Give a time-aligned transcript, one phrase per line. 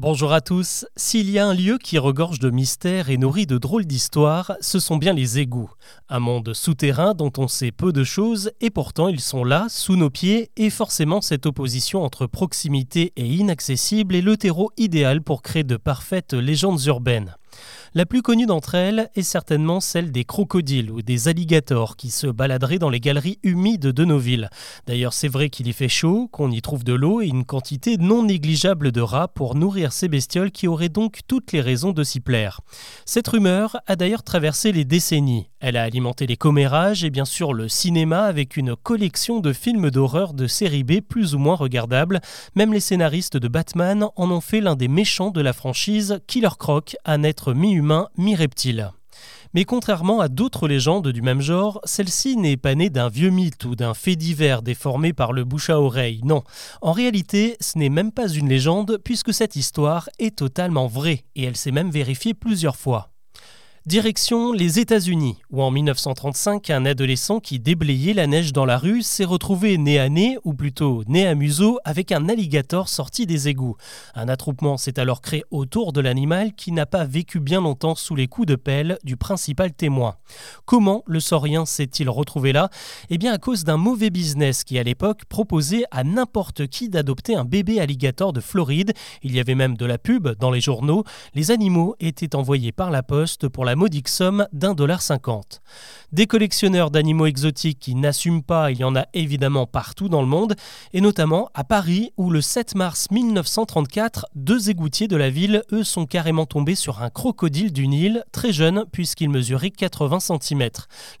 [0.00, 0.86] Bonjour à tous.
[0.94, 4.78] S'il y a un lieu qui regorge de mystères et nourrit de drôles d'histoires, ce
[4.78, 5.72] sont bien les égouts.
[6.08, 9.96] Un monde souterrain dont on sait peu de choses et pourtant ils sont là, sous
[9.96, 15.42] nos pieds, et forcément cette opposition entre proximité et inaccessible est le terreau idéal pour
[15.42, 17.34] créer de parfaites légendes urbaines.
[17.94, 22.26] La plus connue d'entre elles est certainement celle des crocodiles ou des alligators qui se
[22.26, 24.50] baladeraient dans les galeries humides de nos villes.
[24.86, 27.96] D'ailleurs, c'est vrai qu'il y fait chaud, qu'on y trouve de l'eau et une quantité
[27.96, 32.04] non négligeable de rats pour nourrir ces bestioles qui auraient donc toutes les raisons de
[32.04, 32.60] s'y plaire.
[33.06, 35.48] Cette rumeur a d'ailleurs traversé les décennies.
[35.60, 39.90] Elle a alimenté les commérages et bien sûr le cinéma avec une collection de films
[39.90, 42.20] d'horreur de série B plus ou moins regardables.
[42.54, 46.56] Même les scénaristes de Batman en ont fait l'un des méchants de la franchise Killer
[46.58, 48.92] Croc, à naître mi-humain, mi-reptile.
[49.52, 53.64] Mais contrairement à d'autres légendes du même genre, celle-ci n'est pas née d'un vieux mythe
[53.64, 56.44] ou d'un fait divers déformé par le bouche à oreille, non.
[56.82, 61.42] En réalité, ce n'est même pas une légende puisque cette histoire est totalement vraie et
[61.42, 63.10] elle s'est même vérifiée plusieurs fois.
[63.88, 69.00] Direction les États-Unis, où en 1935, un adolescent qui déblayait la neige dans la rue
[69.00, 73.48] s'est retrouvé nez à nez, ou plutôt nez à museau, avec un alligator sorti des
[73.48, 73.76] égouts.
[74.14, 78.14] Un attroupement s'est alors créé autour de l'animal qui n'a pas vécu bien longtemps sous
[78.14, 80.16] les coups de pelle du principal témoin.
[80.66, 82.68] Comment le saurien s'est-il retrouvé là?
[83.08, 87.36] Eh bien à cause d'un mauvais business qui à l'époque proposait à n'importe qui d'adopter
[87.36, 88.92] un bébé alligator de Floride.
[89.22, 91.04] Il y avait même de la pub dans les journaux.
[91.32, 95.62] Les animaux étaient envoyés par la poste pour la modique somme d'un dollar cinquante.
[96.10, 100.26] Des collectionneurs d'animaux exotiques qui n'assument pas, il y en a évidemment partout dans le
[100.26, 100.56] monde,
[100.92, 105.84] et notamment à Paris où le 7 mars 1934, deux égoutiers de la ville, eux,
[105.84, 110.68] sont carrément tombés sur un crocodile du Nil, très jeune puisqu'il mesurait 80 cm.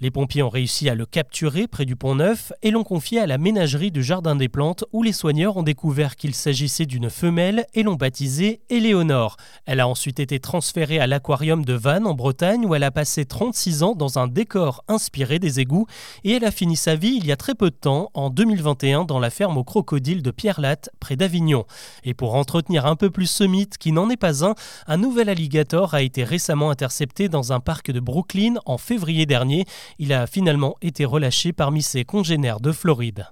[0.00, 3.26] Les pompiers ont réussi à le capturer près du pont Neuf et l'ont confié à
[3.26, 7.66] la ménagerie du Jardin des Plantes où les soigneurs ont découvert qu'il s'agissait d'une femelle
[7.74, 9.36] et l'ont baptisée Éléonore.
[9.66, 13.24] Elle a ensuite été transférée à l'aquarium de Vannes en Bretagne où elle a passé
[13.24, 15.86] 36 ans dans un décor inspiré des égouts
[16.22, 19.04] et elle a fini sa vie il y a très peu de temps, en 2021,
[19.04, 21.64] dans la ferme aux crocodiles de Pierre-Latte, près d'Avignon.
[22.04, 24.54] Et pour entretenir un peu plus ce mythe, qui n'en est pas un,
[24.86, 29.64] un nouvel alligator a été récemment intercepté dans un parc de Brooklyn en février dernier.
[29.98, 33.26] Il a finalement été relâché parmi ses congénères de Floride.